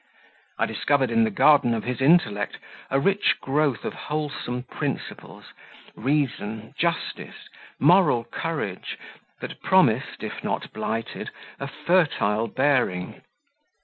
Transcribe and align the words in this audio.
I 0.57 0.65
discovered 0.65 1.11
in 1.11 1.25
the 1.25 1.29
garden 1.29 1.75
of 1.75 1.83
his 1.83 2.01
intellect 2.01 2.57
a 2.89 2.99
rich 2.99 3.35
growth 3.39 3.85
of 3.85 3.93
wholesome 3.93 4.63
principles 4.63 5.53
reason, 5.95 6.73
justice, 6.75 7.47
moral 7.77 8.23
courage, 8.23 8.97
promised, 9.61 10.23
if 10.23 10.43
not 10.43 10.73
blighted, 10.73 11.29
a 11.59 11.67
fertile 11.67 12.47
bearing. 12.47 13.21